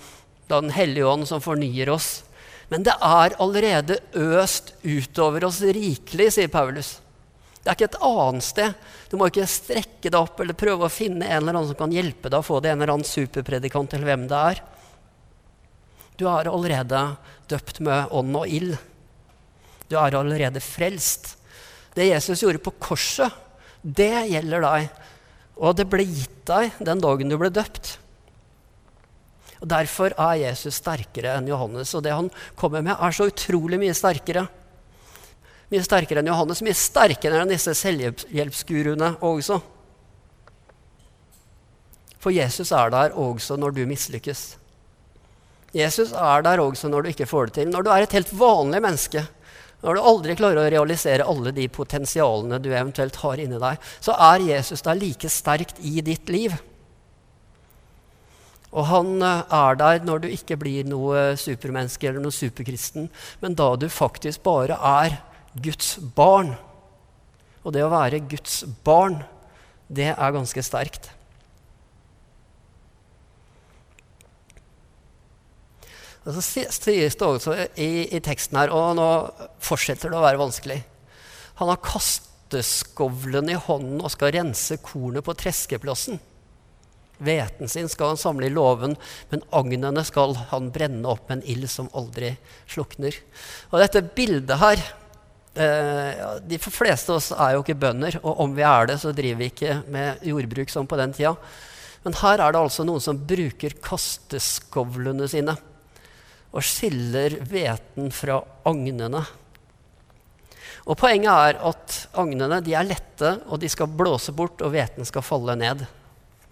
Den 0.48 0.72
hellige 0.74 1.06
ånd 1.06 1.28
som 1.28 1.42
fornyer 1.44 1.92
oss. 1.92 2.24
Men 2.70 2.82
det 2.86 2.94
er 2.96 3.36
allerede 3.42 3.98
øst 4.16 4.72
utover 4.82 5.44
oss 5.46 5.60
rikelig, 5.60 6.32
sier 6.32 6.48
Paulus. 6.50 6.96
Det 7.60 7.68
er 7.68 7.76
ikke 7.76 7.90
et 7.90 8.02
annet 8.08 8.44
sted. 8.46 8.76
Du 9.10 9.18
må 9.20 9.28
ikke 9.28 9.48
strekke 9.50 10.08
deg 10.08 10.16
opp 10.18 10.40
eller 10.40 10.56
prøve 10.56 10.86
å 10.86 10.92
finne 10.92 11.26
en 11.28 11.42
eller 11.42 11.58
annen 11.58 11.68
som 11.68 11.78
kan 11.78 11.92
hjelpe 11.92 12.30
deg 12.32 12.40
å 12.40 12.46
få 12.46 12.60
det, 12.64 12.72
en 12.72 12.80
eller 12.80 12.94
annen 12.94 13.08
superpredikant 13.08 13.96
eller 13.96 14.08
hvem 14.08 14.24
det 14.30 14.44
er. 14.52 14.62
Du 16.16 16.24
er 16.28 16.48
allerede 16.48 17.02
døpt 17.50 17.82
med 17.84 18.12
ånd 18.16 18.36
og 18.40 18.48
ild. 18.48 18.76
Du 19.90 19.96
er 20.00 20.16
allerede 20.16 20.62
frelst. 20.64 21.34
Det 21.96 22.08
Jesus 22.08 22.44
gjorde 22.44 22.62
på 22.64 22.72
korset, 22.80 23.32
det 23.82 24.28
gjelder 24.30 24.64
deg. 24.64 24.90
Og 25.60 25.76
det 25.76 25.88
ble 25.92 26.06
gitt 26.06 26.44
deg 26.48 26.78
den 26.80 27.02
dagen 27.02 27.32
du 27.32 27.36
ble 27.40 27.50
døpt. 27.52 27.98
Og 29.60 29.68
Derfor 29.68 30.14
er 30.16 30.38
Jesus 30.46 30.78
sterkere 30.80 31.34
enn 31.36 31.48
Johannes. 31.50 31.92
Og 31.96 32.04
det 32.04 32.14
han 32.16 32.30
kommer 32.56 32.84
med, 32.84 32.96
er 32.96 33.16
så 33.16 33.28
utrolig 33.28 33.80
mye 33.82 33.96
sterkere. 33.96 34.46
Mye 35.70 35.82
sterkere 35.86 36.22
enn 36.22 36.30
Johannes, 36.32 36.62
mye 36.66 36.74
sterkere 36.74 37.42
enn 37.42 37.52
disse 37.52 37.74
selvhjelpsguruene 37.78 39.14
også. 39.26 39.60
For 42.20 42.34
Jesus 42.34 42.72
er 42.76 42.90
der 42.92 43.14
også 43.16 43.56
når 43.56 43.76
du 43.76 43.84
mislykkes. 43.88 44.42
Jesus 45.76 46.10
er 46.12 46.42
der 46.42 46.60
også 46.60 46.90
når 46.90 47.04
du 47.04 47.12
ikke 47.12 47.28
får 47.30 47.48
det 47.48 47.54
til. 47.60 47.70
Når 47.70 47.86
du 47.86 47.92
er 47.94 48.04
et 48.04 48.16
helt 48.16 48.32
vanlig 48.34 48.82
menneske, 48.82 49.22
når 49.80 49.96
du 49.96 50.08
aldri 50.10 50.34
klarer 50.36 50.60
å 50.60 50.72
realisere 50.74 51.28
alle 51.30 51.54
de 51.56 51.68
potensialene 51.72 52.58
du 52.60 52.68
eventuelt 52.72 53.16
har 53.22 53.40
inni 53.40 53.60
deg, 53.62 53.86
så 54.02 54.16
er 54.18 54.44
Jesus 54.50 54.84
der 54.84 54.98
like 54.98 55.30
sterkt 55.32 55.80
i 55.80 56.02
ditt 56.04 56.28
liv. 56.28 56.58
Og 58.70 58.86
han 58.86 59.16
eh, 59.24 59.54
er 59.56 59.78
der 59.80 60.04
når 60.06 60.22
du 60.22 60.28
ikke 60.30 60.58
blir 60.60 60.86
noe 60.86 61.30
supermenneske 61.40 62.10
eller 62.10 62.22
noe 62.22 62.34
superkristen, 62.34 63.08
men 63.40 63.56
da 63.58 63.72
du 63.80 63.88
faktisk 63.90 64.44
bare 64.46 64.76
er 64.76 65.16
Guds 65.62 65.96
barn. 66.16 66.54
Og 67.64 67.74
det 67.74 67.84
å 67.84 67.92
være 67.92 68.22
Guds 68.30 68.62
barn, 68.84 69.20
det 69.90 70.12
er 70.14 70.36
ganske 70.36 70.64
sterkt. 70.64 71.10
Og 76.20 76.36
så 76.36 76.42
sies 76.44 76.80
det 76.84 77.24
også 77.24 77.54
i, 77.80 78.06
i, 78.12 78.20
teksten 78.22 78.58
her, 78.60 78.72
og 78.74 78.92
nå 78.98 79.06
fortsetter 79.64 80.12
det 80.12 80.18
å 80.18 80.24
være 80.24 80.40
vanskelig 80.40 80.76
Han 81.62 81.70
har 81.72 81.80
kasteskovlen 81.80 83.48
i 83.52 83.56
hånden 83.56 84.02
og 84.04 84.12
skal 84.12 84.34
rense 84.36 84.76
kornet 84.84 85.24
på 85.24 85.36
treskeplassen. 85.36 86.20
Hveten 87.20 87.68
sin 87.68 87.88
skal 87.92 88.14
han 88.14 88.20
samle 88.20 88.48
i 88.48 88.52
låven, 88.52 88.94
men 89.28 89.42
agnene 89.52 90.04
skal 90.08 90.32
han 90.52 90.70
brenne 90.72 91.08
opp 91.08 91.28
med 91.28 91.40
en 91.40 91.50
ild 91.52 91.68
som 91.68 91.90
aldri 91.96 92.32
slukner. 92.64 93.16
Og 93.68 93.82
dette 93.82 94.00
bildet 94.16 94.56
her 94.62 94.80
De 95.50 96.58
fleste 96.62 97.10
av 97.10 97.18
oss 97.18 97.32
er 97.34 97.56
jo 97.56 97.64
ikke 97.64 97.78
bønder, 97.82 98.20
og 98.22 98.44
om 98.44 98.52
vi 98.54 98.62
er 98.62 98.92
det, 98.92 99.00
så 99.02 99.10
driver 99.14 99.40
vi 99.40 99.48
ikke 99.50 99.80
med 99.90 100.22
jordbruk 100.26 100.70
som 100.70 100.86
på 100.86 100.98
den 101.00 101.14
tida. 101.16 101.34
Men 102.04 102.16
her 102.20 102.40
er 102.40 102.54
det 102.54 102.60
altså 102.60 102.86
noen 102.86 103.02
som 103.02 103.18
bruker 103.18 103.74
kasteskovlene 103.84 105.26
sine 105.28 105.56
og 106.50 106.64
skiller 106.66 107.36
hveten 107.46 108.08
fra 108.14 108.40
agnene. 108.66 109.20
Og 110.88 110.96
Poenget 110.98 111.30
er 111.30 111.60
at 111.68 111.96
agnene 112.18 112.58
er 112.64 112.86
lette, 112.88 113.36
og 113.46 113.60
de 113.62 113.68
skal 113.70 113.90
blåse 113.90 114.32
bort, 114.34 114.62
og 114.64 114.72
hveten 114.74 115.06
skal 115.06 115.22
falle 115.22 115.54
ned 115.60 115.84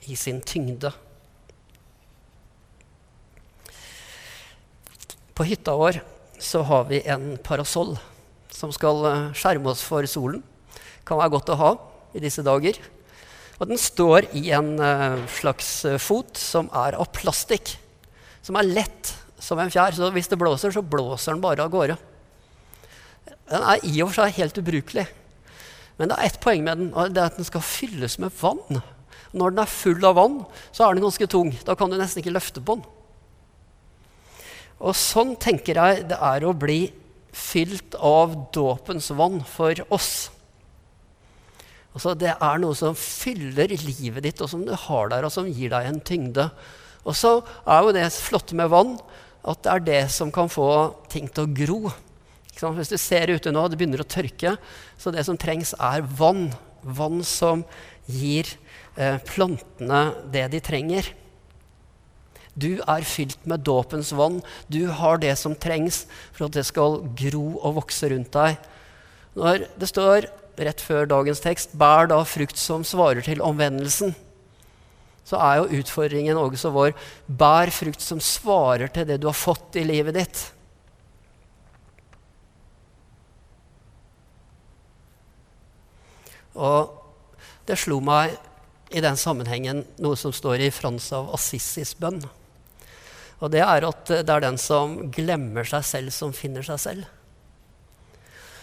i 0.07 0.15
sin 0.19 0.39
tyngde. 0.47 0.93
På 5.35 5.47
hytta 5.47 5.75
vår 5.79 6.01
så 6.43 6.63
har 6.67 6.87
vi 6.91 7.03
en 7.11 7.33
parasoll 7.43 7.97
som 8.59 8.73
skal 8.75 9.05
eh, 9.07 9.27
skjerme 9.39 9.71
oss 9.71 9.85
for 9.87 10.07
solen. 10.11 10.43
Kan 11.07 11.21
være 11.21 11.35
godt 11.37 11.53
å 11.55 11.59
ha 11.61 11.71
i 12.17 12.23
disse 12.23 12.43
dager. 12.47 12.79
Og 13.59 13.71
den 13.71 13.81
står 13.81 14.29
i 14.39 14.51
en 14.55 14.77
uh, 14.79 15.19
slags 15.35 15.69
uh, 15.87 15.97
fot 15.99 16.39
som 16.39 16.69
er 16.79 16.95
av 16.99 17.09
plastikk. 17.15 17.73
Som 18.45 18.59
er 18.61 18.69
lett 18.71 19.15
som 19.43 19.59
en 19.59 19.71
fjær. 19.73 19.97
Så 19.97 20.11
hvis 20.15 20.31
det 20.31 20.39
blåser, 20.39 20.75
så 20.75 20.83
blåser 20.83 21.35
den 21.35 21.43
bare 21.43 21.65
av 21.65 21.73
gårde. 21.73 21.97
Den 23.49 23.65
er 23.65 23.83
i 23.83 23.97
og 24.05 24.13
for 24.13 24.21
seg 24.21 24.39
helt 24.39 24.61
ubrukelig. 24.61 25.09
Men 25.99 26.13
det 26.13 26.19
er 26.19 26.29
ett 26.29 26.39
poeng 26.43 26.63
med 26.63 26.79
den, 26.79 26.93
og 26.95 27.11
det 27.11 27.23
er 27.23 27.33
at 27.33 27.41
den 27.41 27.49
skal 27.49 27.65
fylles 27.67 28.19
med 28.23 28.35
vann. 28.39 28.79
Når 29.35 29.55
den 29.55 29.63
er 29.65 29.73
full 29.73 30.07
av 30.07 30.15
vann, 30.21 30.39
så 30.71 30.87
er 30.87 30.95
den 30.95 31.07
ganske 31.09 31.27
tung. 31.31 31.51
Da 31.67 31.75
kan 31.79 31.91
du 31.91 31.99
nesten 31.99 32.23
ikke 32.23 32.37
løfte 32.37 32.63
på 32.63 32.79
den. 32.79 32.87
Og 34.79 34.95
sånn 34.95 35.35
tenker 35.43 35.81
jeg 35.81 36.07
det 36.13 36.19
er 36.23 36.47
å 36.47 36.55
bli 36.55 36.85
fylt 37.33 37.95
av 37.95 38.35
dåpens 38.55 39.11
vann 39.17 39.41
for 39.47 39.79
oss. 39.95 40.31
Altså, 41.95 42.15
det 42.19 42.35
er 42.35 42.61
noe 42.63 42.77
som 42.79 42.97
fyller 42.99 43.73
livet 43.83 44.25
ditt, 44.27 44.43
og 44.45 44.51
som 44.53 44.65
du 44.67 44.75
har 44.75 45.11
der, 45.13 45.27
og 45.27 45.35
som 45.35 45.49
gir 45.49 45.73
deg 45.73 45.89
en 45.89 46.03
tyngde. 46.05 46.49
Og 47.09 47.17
så 47.17 47.39
er 47.65 47.83
jo 47.83 47.97
det 47.97 48.07
flotte 48.15 48.59
med 48.59 48.71
vann 48.73 48.97
at 49.49 49.63
det 49.65 49.73
er 49.73 49.85
det 49.87 50.03
som 50.13 50.33
kan 50.35 50.51
få 50.53 50.69
ting 51.11 51.29
til 51.31 51.47
å 51.47 51.55
gro. 51.57 51.81
Hvis 52.59 52.91
du 52.91 52.99
ser 52.99 53.31
ute 53.31 53.53
nå, 53.55 53.69
det 53.71 53.79
begynner 53.79 54.03
å 54.03 54.09
tørke, 54.09 54.57
så 54.99 55.15
det 55.15 55.25
som 55.27 55.39
trengs, 55.39 55.75
er 55.79 56.03
vann. 56.19 56.51
Vann 56.83 57.23
som 57.27 57.65
gir 58.07 58.51
Eh, 58.99 59.19
plantene 59.23 60.01
det 60.35 60.49
de 60.51 60.59
trenger. 60.65 61.07
Du 62.59 62.81
er 62.83 63.07
fylt 63.07 63.45
med 63.47 63.63
dåpens 63.67 64.11
vann. 64.17 64.41
Du 64.67 64.89
har 64.91 65.21
det 65.23 65.37
som 65.39 65.55
trengs 65.55 66.05
for 66.33 66.49
at 66.49 66.57
det 66.57 66.67
skal 66.67 67.01
gro 67.19 67.47
og 67.63 67.79
vokse 67.83 68.11
rundt 68.11 68.33
deg. 68.35 68.59
Når 69.39 69.69
det 69.79 69.91
står 69.91 70.27
rett 70.59 70.81
før 70.83 71.07
dagens 71.07 71.41
tekst 71.45 71.77
'bær 71.79 72.09
da 72.11 72.19
frukt 72.27 72.59
som 72.59 72.85
svarer 72.85 73.23
til 73.23 73.43
omvendelsen', 73.45 74.17
så 75.25 75.37
er 75.37 75.57
jo 75.61 75.81
utfordringen 75.81 76.37
også 76.37 76.73
vår 76.75 76.95
'bær 77.31 77.71
frukt 77.71 78.03
som 78.03 78.21
svarer 78.21 78.89
til 78.89 79.07
det 79.07 79.21
du 79.21 79.29
har 79.29 79.39
fått 79.39 79.77
i 79.77 79.85
livet 79.85 80.15
ditt'. 80.17 80.51
Og 86.59 86.91
det 87.67 87.79
slo 87.79 88.01
meg 88.01 88.35
i 88.91 89.01
den 89.05 89.17
sammenhengen 89.17 89.85
noe 89.99 90.17
som 90.17 90.33
står 90.33 90.65
i 90.65 90.71
Frans 90.75 91.13
av 91.13 91.31
Assisis 91.37 91.95
bønn. 91.95 92.25
Og 93.39 93.53
det 93.53 93.63
er 93.63 93.87
at 93.87 94.11
det 94.11 94.35
er 94.35 94.43
den 94.43 94.59
som 94.61 94.97
glemmer 95.15 95.67
seg 95.69 95.87
selv, 95.87 96.15
som 96.15 96.35
finner 96.35 96.67
seg 96.67 96.81
selv. 96.83 97.15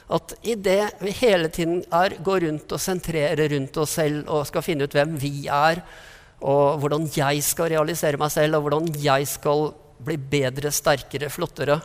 At 0.06 0.36
idet 0.46 1.00
vi 1.02 1.14
hele 1.18 1.50
tiden 1.50 1.80
er, 1.90 2.18
går 2.22 2.44
rundt 2.46 2.76
og 2.76 2.82
sentrerer 2.82 3.50
rundt 3.56 3.80
oss 3.82 3.96
selv 3.98 4.30
og 4.30 4.46
skal 4.50 4.66
finne 4.66 4.86
ut 4.86 4.94
hvem 4.94 5.16
vi 5.18 5.48
er, 5.50 5.82
og 6.46 6.78
hvordan 6.84 7.08
jeg 7.16 7.42
skal 7.46 7.72
realisere 7.74 8.20
meg 8.22 8.30
selv, 8.34 8.60
og 8.60 8.68
hvordan 8.68 8.92
jeg 9.02 9.26
skal 9.32 9.72
bli 10.06 10.18
bedre, 10.20 10.70
sterkere, 10.76 11.32
flottere 11.32 11.80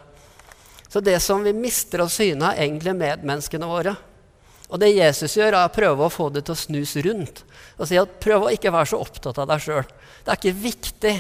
Så 0.91 1.01
det 1.01 1.21
som 1.23 1.45
vi 1.45 1.53
mister 1.55 2.03
av 2.03 2.09
syne, 2.11 2.51
er 2.51 2.67
egentlig 2.67 2.97
medmenneskene 2.99 3.67
våre. 3.71 3.95
Og 4.71 4.79
det 4.83 4.91
Jesus 4.91 5.37
gjør, 5.39 5.55
er 5.55 5.69
å 5.69 5.73
prøve 5.73 6.07
å 6.07 6.13
få 6.13 6.29
det 6.35 6.43
til 6.47 6.57
å 6.57 6.59
snus 6.59 6.97
rundt. 7.07 7.45
Og 7.79 7.87
si 7.87 7.99
at 7.99 8.19
prøv 8.23 8.49
å 8.49 8.51
ikke 8.51 8.73
være 8.75 8.91
så 8.91 8.99
opptatt 8.99 9.39
av 9.39 9.47
deg 9.51 9.63
sjøl. 9.63 9.87
Det 9.87 10.33
er 10.35 10.41
ikke 10.41 10.63
viktig. 10.65 11.15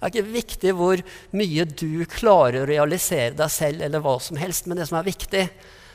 Det 0.00 0.06
er 0.08 0.14
ikke 0.14 0.32
viktig 0.32 0.72
hvor 0.78 1.02
mye 1.36 1.64
du 1.68 2.06
klarer 2.08 2.62
å 2.62 2.68
realisere 2.70 3.34
deg 3.36 3.52
selv, 3.52 3.82
eller 3.84 4.00
hva 4.00 4.14
som 4.24 4.38
helst, 4.40 4.64
men 4.64 4.80
det 4.80 4.86
som 4.88 4.96
er 4.96 5.08
viktig, 5.10 5.42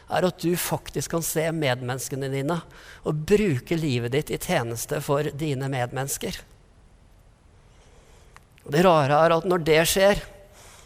er 0.05 0.27
at 0.27 0.43
du 0.43 0.51
faktisk 0.61 1.15
kan 1.15 1.23
se 1.25 1.47
medmenneskene 1.49 2.29
dine 2.29 2.59
og 3.09 3.23
bruke 3.25 3.77
livet 3.79 4.13
ditt 4.13 4.29
i 4.29 4.37
tjeneste 4.37 4.99
for 5.01 5.25
dine 5.33 5.69
medmennesker. 5.73 6.37
Og 8.65 8.73
det 8.73 8.83
rare 8.85 9.17
er 9.25 9.33
at 9.33 9.47
når 9.49 9.65
det 9.65 9.79
skjer, 9.89 10.21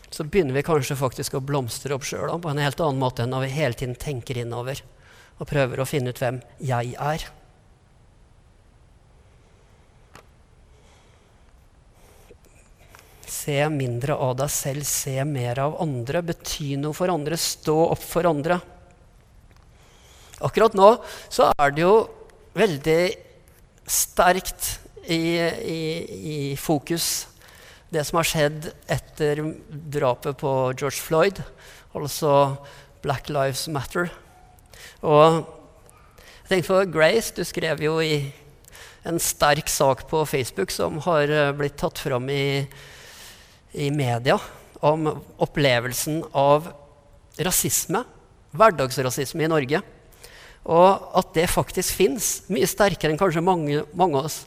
så 0.09 0.23
begynner 0.23 0.55
vi 0.55 0.63
kanskje 0.65 0.97
faktisk 0.99 1.35
å 1.35 1.43
blomstre 1.43 1.95
opp 1.95 2.07
sjøl 2.07 2.31
på 2.39 2.53
en 2.53 2.63
helt 2.63 2.79
annen 2.79 3.03
måte 3.03 3.25
enn 3.25 3.35
når 3.35 3.45
vi 3.45 3.57
hele 3.57 3.77
tiden 3.77 3.99
tenker 3.99 4.39
innover 4.39 4.79
og 5.39 5.51
prøver 5.51 5.79
å 5.79 5.87
finne 5.87 6.15
ut 6.15 6.23
hvem 6.23 6.39
jeg 6.63 6.95
er. 6.95 7.27
Se 13.29 13.61
mindre 13.69 14.15
av 14.17 14.35
deg 14.39 14.49
selv, 14.51 14.87
se 14.89 15.15
mer 15.27 15.61
av 15.61 15.77
andre. 15.83 16.23
Bety 16.25 16.73
noe 16.81 16.97
for 16.97 17.11
andre, 17.13 17.37
stå 17.37 17.77
opp 17.91 18.03
for 18.03 18.29
andre. 18.29 18.59
Akkurat 20.45 20.75
nå 20.77 20.93
så 21.27 21.49
er 21.51 21.73
det 21.75 21.83
jo 21.83 21.95
veldig 22.57 23.01
sterkt 23.89 24.77
i, 25.09 25.37
i, 25.37 25.81
i 26.33 26.39
fokus 26.59 27.27
det 27.89 28.03
som 28.05 28.19
har 28.19 28.27
skjedd 28.29 28.67
etter 28.91 29.41
drapet 29.69 30.37
på 30.37 30.51
George 30.77 31.01
Floyd, 31.01 31.39
altså 31.97 32.33
Black 33.01 33.31
Lives 33.33 33.65
Matter. 33.73 34.11
Og 35.01 35.41
jeg 35.41 36.51
tenkte 36.51 36.69
på 36.69 36.83
Grace, 36.93 37.33
du 37.33 37.41
skrev 37.47 37.81
jo 37.81 37.97
i 38.03 38.29
en 39.09 39.17
sterk 39.21 39.69
sak 39.71 40.05
på 40.09 40.21
Facebook 40.29 40.73
som 40.73 40.99
har 41.07 41.31
eh, 41.31 41.51
blitt 41.55 41.77
tatt 41.81 42.01
fram 42.01 42.29
i, 42.29 42.67
i 43.73 43.89
media, 43.93 44.39
om 44.85 45.09
opplevelsen 45.41 46.23
av 46.37 46.71
rasisme, 47.45 48.03
hverdagsrasisme 48.55 49.45
i 49.45 49.51
Norge. 49.51 49.81
Og 50.69 51.11
at 51.19 51.33
det 51.35 51.49
faktisk 51.51 51.97
fins, 51.99 52.31
mye 52.51 52.67
sterkere 52.69 53.13
enn 53.13 53.19
kanskje 53.19 53.43
mange, 53.45 53.83
mange 53.97 54.19
av 54.19 54.29
oss 54.29 54.41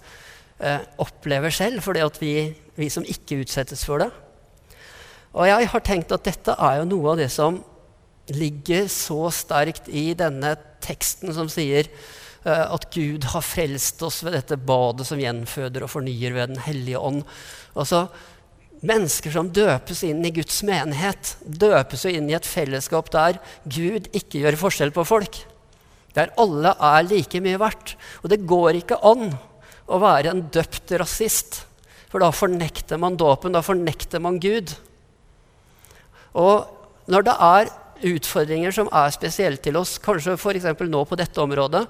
eh, 0.61 0.83
opplever 1.03 1.55
selv, 1.55 1.83
fordi 1.85 2.05
at 2.05 2.19
vi, 2.23 2.35
vi 2.79 2.89
som 2.93 3.07
ikke 3.07 3.43
utsettes 3.43 3.85
for 3.89 4.03
det. 4.03 4.11
Og 5.33 5.49
jeg 5.49 5.69
har 5.73 5.85
tenkt 5.85 6.13
at 6.13 6.27
dette 6.29 6.57
er 6.61 6.81
jo 6.81 6.91
noe 6.91 7.15
av 7.15 7.23
det 7.23 7.31
som 7.33 7.63
ligger 8.33 8.87
så 8.93 9.27
sterkt 9.35 9.89
i 9.89 10.13
denne 10.19 10.55
teksten 10.85 11.33
som 11.35 11.49
sier 11.51 11.89
eh, 11.89 12.67
at 12.67 12.87
Gud 12.95 13.27
har 13.33 13.45
frelst 13.45 14.03
oss 14.05 14.21
ved 14.27 14.37
dette 14.37 14.61
badet 14.61 15.09
som 15.09 15.21
gjenføder 15.21 15.87
og 15.87 15.93
fornyer 15.95 16.37
ved 16.37 16.53
Den 16.53 16.63
hellige 16.67 17.01
ånd. 17.01 17.25
Altså, 17.75 18.07
Mennesker 18.83 19.31
som 19.31 19.51
døpes 19.55 20.01
inn 20.09 20.25
i 20.27 20.33
Guds 20.35 20.59
menighet, 20.67 21.37
døpes 21.47 22.03
inn 22.11 22.27
i 22.31 22.35
et 22.35 22.47
fellesskap 22.49 23.13
der 23.15 23.39
Gud 23.63 24.09
ikke 24.11 24.43
gjør 24.43 24.59
forskjell 24.65 24.91
på 24.95 25.05
folk. 25.07 25.39
Der 26.17 26.33
alle 26.41 26.75
er 26.75 27.07
like 27.07 27.41
mye 27.45 27.61
verdt. 27.63 27.95
Og 28.23 28.33
det 28.33 28.43
går 28.49 28.81
ikke 28.81 28.99
an 29.07 29.31
å 29.87 30.01
være 30.03 30.33
en 30.33 30.43
døpt 30.53 30.95
rasist, 31.01 31.63
for 32.11 32.21
da 32.21 32.33
fornekter 32.35 32.99
man 33.01 33.17
dåpen, 33.17 33.55
da 33.55 33.63
fornekter 33.65 34.21
man 34.21 34.41
Gud. 34.43 34.75
Og 36.37 36.67
når 37.07 37.29
det 37.29 37.37
er 37.47 37.71
utfordringer 38.13 38.75
som 38.75 38.91
er 38.91 39.15
spesielle 39.15 39.63
til 39.63 39.79
oss, 39.79 39.95
kanskje 40.03 40.35
f.eks. 40.35 40.67
nå 40.91 41.05
på 41.07 41.19
dette 41.19 41.41
området, 41.41 41.85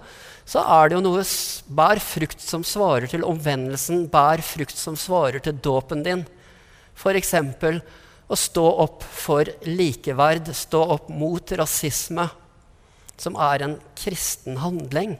så 0.44 0.62
er 0.76 0.90
det 0.90 0.98
jo 0.98 1.02
noe 1.06 1.24
Bær 1.72 2.02
frukt 2.02 2.42
som 2.44 2.64
svarer 2.66 3.08
til 3.10 3.24
omvendelsen, 3.24 4.06
bær 4.12 4.42
frukt 4.44 4.76
som 4.76 4.98
svarer 4.98 5.40
til 5.40 5.56
dåpen 5.62 6.04
din. 6.04 6.24
F.eks. 6.96 7.34
å 8.28 8.38
stå 8.38 8.64
opp 8.84 9.02
for 9.04 9.48
likeverd, 9.68 10.52
stå 10.56 10.82
opp 10.96 11.08
mot 11.12 11.52
rasisme, 11.58 12.28
som 13.16 13.36
er 13.36 13.66
en 13.66 13.78
kristen 13.98 14.58
handling. 14.62 15.16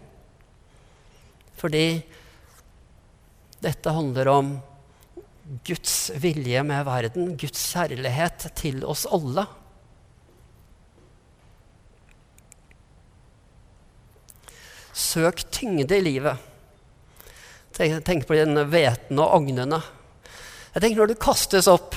Fordi 1.58 2.02
dette 3.62 3.94
handler 3.94 4.30
om 4.32 4.54
Guds 5.66 6.10
vilje 6.22 6.62
med 6.66 6.86
verden, 6.86 7.34
Guds 7.38 7.64
kjærlighet 7.74 8.48
til 8.58 8.82
oss 8.88 9.04
alle. 9.10 9.44
Søk 14.92 15.44
tyngde 15.50 15.98
i 15.98 16.04
livet. 16.04 16.48
Tenk 17.72 18.26
på 18.28 18.36
den 18.36 18.58
hveten 18.68 19.20
og 19.22 19.38
agnene. 19.38 19.80
Jeg 20.72 20.82
tenker 20.82 21.02
Når 21.02 21.12
du 21.12 21.20
kastes 21.20 21.68
opp, 21.68 21.96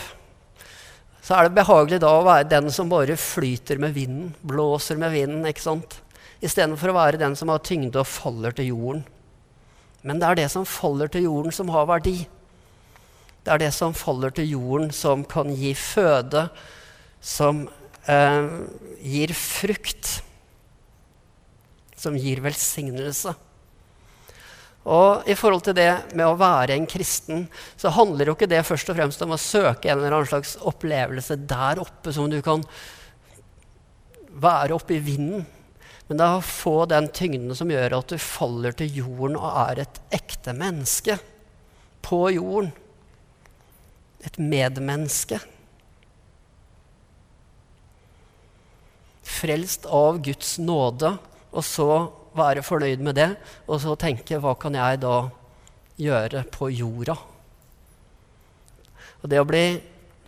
så 1.25 1.37
er 1.39 1.47
det 1.47 1.57
behagelig 1.57 2.01
da 2.03 2.11
å 2.19 2.25
være 2.25 2.49
den 2.51 2.67
som 2.73 2.89
bare 2.91 3.15
flyter 3.17 3.79
med 3.81 3.95
vinden, 3.95 4.33
blåser 4.45 4.99
med 5.01 5.15
vinden, 5.15 5.45
ikke 5.49 5.63
sant? 5.63 6.01
istedenfor 6.43 6.91
å 6.91 6.97
være 6.97 7.21
den 7.21 7.35
som 7.37 7.49
har 7.49 7.63
tyngde 7.65 8.01
og 8.01 8.09
faller 8.09 8.53
til 8.55 8.71
jorden. 8.73 9.05
Men 10.05 10.19
det 10.21 10.27
er 10.27 10.39
det 10.41 10.49
som 10.53 10.67
faller 10.69 11.09
til 11.09 11.25
jorden, 11.25 11.53
som 11.55 11.71
har 11.73 11.87
verdi. 11.89 12.19
Det 13.45 13.53
er 13.53 13.61
det 13.63 13.71
som 13.73 13.95
faller 13.97 14.33
til 14.35 14.51
jorden, 14.51 14.91
som 14.93 15.23
kan 15.25 15.49
gi 15.55 15.71
føde, 15.77 16.47
som 17.21 17.63
eh, 18.09 18.51
gir 19.01 19.33
frukt, 19.37 20.11
som 21.97 22.17
gir 22.19 22.43
velsignelse. 22.45 23.33
Og 24.85 25.25
i 25.25 25.33
forhold 25.33 25.63
til 25.65 25.77
det 25.77 25.89
med 26.13 26.27
å 26.27 26.37
være 26.37 26.75
en 26.75 26.85
kristen, 26.89 27.47
så 27.73 27.89
handler 27.95 28.29
jo 28.29 28.35
ikke 28.35 28.49
det 28.51 28.61
først 28.67 28.91
og 28.93 28.99
fremst 28.99 29.23
om 29.25 29.33
å 29.33 29.41
søke 29.41 29.89
en 29.89 29.97
eller 29.97 30.13
annen 30.13 30.29
slags 30.29 30.53
opplevelse 30.61 31.39
der 31.49 31.81
oppe 31.81 32.13
som 32.13 32.29
du 32.29 32.37
kan 32.45 32.61
være 34.35 34.75
oppe 34.77 34.97
i 34.97 35.01
vinden. 35.01 35.45
Men 36.05 36.19
det 36.19 36.25
er 36.27 36.37
å 36.37 36.45
få 36.45 36.75
den 36.89 37.07
tyngden 37.09 37.57
som 37.57 37.71
gjør 37.73 37.97
at 37.97 38.13
du 38.13 38.21
faller 38.21 38.75
til 38.77 38.99
jorden 39.01 39.39
og 39.39 39.47
er 39.63 39.81
et 39.87 40.01
ekte 40.13 40.53
menneske 40.53 41.17
på 42.05 42.19
jorden. 42.35 42.69
Et 44.25 44.37
medmenneske. 44.37 45.39
Frelst 49.25 49.89
av 49.89 50.21
Guds 50.25 50.59
nåde, 50.61 51.15
og 51.49 51.65
så 51.65 51.89
være 52.35 52.63
fornøyd 52.65 53.03
med 53.03 53.17
det, 53.17 53.29
og 53.67 53.81
så 53.83 53.95
tenke 53.99 54.39
hva 54.41 54.55
kan 54.59 54.75
jeg 54.77 55.01
da 55.03 55.17
gjøre 56.01 56.43
på 56.51 56.69
jorda? 56.75 57.15
Og 59.23 59.29
det 59.31 59.39
å 59.41 59.47
bli, 59.47 59.65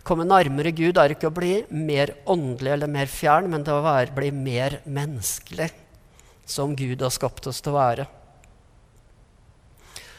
komme 0.06 0.26
nærmere 0.26 0.72
Gud 0.74 0.98
er 0.98 1.14
ikke 1.14 1.28
å 1.30 1.34
bli 1.34 1.60
mer 1.70 2.16
åndelig 2.26 2.72
eller 2.74 2.90
mer 2.90 3.10
fjern, 3.12 3.50
men 3.52 3.66
det 3.66 3.74
å 3.74 3.84
være, 3.84 4.14
bli 4.16 4.32
mer 4.34 4.80
menneskelig, 4.88 5.68
som 6.48 6.72
Gud 6.76 7.04
har 7.04 7.12
skapt 7.14 7.46
oss 7.50 7.60
til 7.62 7.74
å 7.74 7.78
være. 7.78 8.08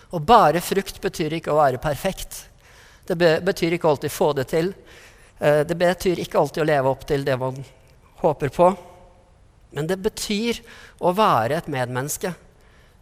Å 0.09 0.21
bære 0.21 0.61
frukt 0.65 1.01
betyr 1.01 1.35
ikke 1.37 1.51
å 1.53 1.59
være 1.59 1.81
perfekt. 1.81 2.45
Det 3.05 3.17
betyr 3.17 3.75
ikke 3.75 3.89
alltid 3.89 4.09
å 4.09 4.15
få 4.15 4.29
det 4.37 4.47
til. 4.49 4.71
Eh, 5.39 5.61
det 5.65 5.77
betyr 5.77 6.21
ikke 6.21 6.39
alltid 6.41 6.63
å 6.63 6.69
leve 6.69 6.93
opp 6.93 7.05
til 7.09 7.25
det 7.25 7.37
man 7.41 7.57
håper 8.21 8.53
på. 8.53 8.69
Men 9.75 9.89
det 9.89 9.99
betyr 10.01 10.61
å 11.01 11.13
være 11.17 11.59
et 11.59 11.69
medmenneske. 11.69 12.33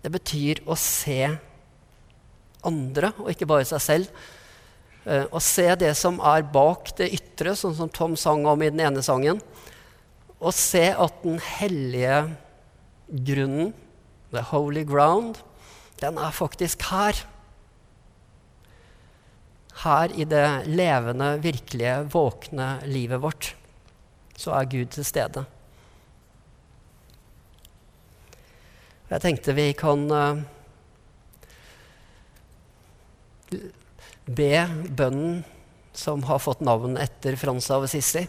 Det 0.04 0.12
betyr 0.14 0.62
å 0.68 0.76
se 0.80 1.22
andre, 2.68 3.14
og 3.22 3.32
ikke 3.32 3.48
bare 3.50 3.68
seg 3.68 3.84
selv. 3.84 4.26
Eh, 5.08 5.24
å 5.32 5.40
se 5.44 5.70
det 5.80 5.94
som 5.96 6.20
er 6.20 6.44
bak 6.52 6.92
det 7.00 7.10
ytre, 7.16 7.56
sånn 7.56 7.76
som 7.78 7.92
Tom 7.94 8.18
sang 8.20 8.46
om 8.50 8.62
i 8.64 8.72
den 8.74 8.84
ene 8.84 9.04
sangen. 9.06 9.40
Å 10.38 10.52
se 10.54 10.90
at 10.92 11.24
den 11.24 11.40
hellige 11.40 12.26
grunnen, 13.08 13.72
the 14.36 14.44
holy 14.52 14.84
ground, 14.84 15.40
den 16.02 16.20
er 16.20 16.36
faktisk 16.36 16.84
her. 16.92 17.24
Her 19.86 20.12
i 20.12 20.26
det 20.28 20.48
levende, 20.68 21.38
virkelige, 21.42 22.02
våkne 22.12 22.78
livet 22.90 23.22
vårt 23.24 23.54
så 24.38 24.54
er 24.58 24.70
Gud 24.70 24.92
til 24.94 25.06
stede. 25.06 25.48
Jeg 29.08 29.24
tenkte 29.24 29.54
vi 29.56 29.70
kan 29.78 30.02
uh, 30.12 30.42
be 34.28 34.50
bønnen 34.92 35.46
som 35.96 36.26
har 36.28 36.42
fått 36.44 36.60
navn 36.66 36.98
etter 37.00 37.38
Frans 37.40 37.70
av 37.72 37.86
Assisi. 37.88 38.26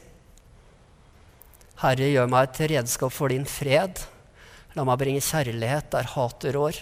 Herre, 1.83 2.07
gjør 2.11 2.31
meg 2.31 2.47
et 2.47 2.61
redskap 2.73 3.13
for 3.15 3.35
din 3.35 3.47
fred. 3.47 3.99
La 4.79 4.85
meg 4.87 5.01
bringe 5.01 5.23
kjærlighet 5.25 5.91
der 5.93 6.09
hatet 6.15 6.55
rår. 6.55 6.79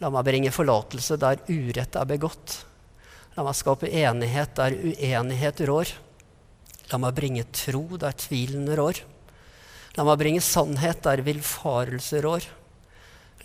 La 0.00 0.08
meg 0.12 0.24
bringe 0.24 0.52
forlatelse 0.52 1.18
der 1.20 1.42
urett 1.48 1.98
er 2.00 2.08
begått. 2.08 2.56
La 3.36 3.44
meg 3.44 3.58
skape 3.58 3.88
enighet 3.88 4.56
der 4.56 4.76
uenighet 4.76 5.60
rår. 5.68 5.92
La 6.90 7.00
meg 7.04 7.12
bringe 7.20 7.44
tro 7.52 7.84
der 8.00 8.16
tvilen 8.16 8.64
rår. 8.80 9.02
La 9.98 10.08
meg 10.08 10.18
bringe 10.24 10.40
sannhet 10.44 11.04
der 11.04 11.20
villfarelse 11.26 12.24
rår. 12.24 12.48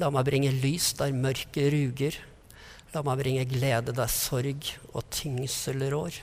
La 0.01 0.10
meg 0.12 0.25
bringe 0.27 0.51
lys 0.51 0.91
der 0.99 1.15
mørket 1.15 1.71
ruger. 1.71 2.17
La 2.91 3.03
meg 3.05 3.19
bringe 3.21 3.45
glede 3.47 3.95
der 3.95 4.12
sorg 4.12 4.67
og 4.91 5.05
tyngsel 5.13 5.86
rår. 5.91 6.17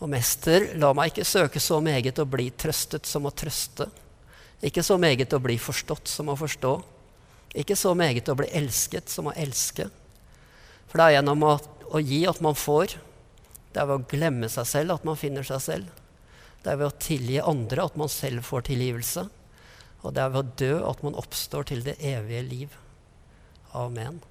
Og 0.00 0.08
mester, 0.08 0.70
la 0.80 0.92
meg 0.96 1.12
ikke 1.12 1.28
søke 1.28 1.60
så 1.60 1.80
meget 1.84 2.20
å 2.20 2.28
bli 2.28 2.48
trøstet 2.56 3.08
som 3.08 3.28
å 3.28 3.32
trøste. 3.36 3.88
Ikke 4.64 4.84
så 4.84 4.96
meget 5.00 5.32
å 5.32 5.40
bli 5.40 5.56
forstått 5.60 6.08
som 6.08 6.28
å 6.32 6.36
forstå. 6.40 6.74
Ikke 7.60 7.76
så 7.76 7.94
meget 7.96 8.28
å 8.28 8.36
bli 8.36 8.48
elsket 8.56 9.08
som 9.12 9.28
å 9.28 9.36
elske. 9.36 9.88
For 10.88 11.00
det 11.00 11.06
er 11.06 11.16
gjennom 11.18 11.44
å, 11.48 11.56
å 11.88 12.00
gi 12.04 12.22
at 12.28 12.40
man 12.44 12.56
får. 12.56 12.96
Det 13.72 13.80
er 13.80 13.88
ved 13.88 14.00
å 14.00 14.08
glemme 14.12 14.48
seg 14.52 14.68
selv 14.68 14.96
at 14.96 15.08
man 15.08 15.18
finner 15.20 15.46
seg 15.46 15.64
selv. 15.64 16.00
Det 16.60 16.72
er 16.72 16.80
ved 16.80 16.90
å 16.90 17.00
tilgi 17.00 17.40
andre 17.40 17.88
at 17.88 17.96
man 17.96 18.12
selv 18.12 18.44
får 18.44 18.68
tilgivelse. 18.68 19.28
Og 20.02 20.14
det 20.16 20.22
er 20.22 20.32
ved 20.32 20.40
å 20.40 20.58
dø 20.62 20.72
at 20.88 21.02
man 21.04 21.18
oppstår 21.18 21.68
til 21.70 21.84
det 21.84 21.98
evige 22.00 22.42
liv. 22.46 22.76
Amen. 23.76 24.22